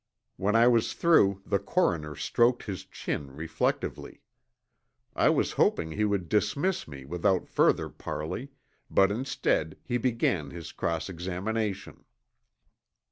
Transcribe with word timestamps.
When 0.35 0.55
I 0.55 0.67
was 0.67 0.93
through, 0.95 1.43
the 1.45 1.59
coroner 1.59 2.15
stroked 2.15 2.63
his 2.63 2.85
chin 2.85 3.35
reflectively. 3.35 4.23
I 5.15 5.29
was 5.29 5.51
hoping 5.51 5.91
he 5.91 6.05
would 6.05 6.27
dismiss 6.27 6.87
me 6.87 7.05
without 7.05 7.47
further 7.47 7.87
parley, 7.87 8.49
but 8.89 9.11
instead 9.11 9.77
he 9.85 9.99
began 9.99 10.49
his 10.49 10.71
cross 10.71 11.07
examination. 11.07 12.03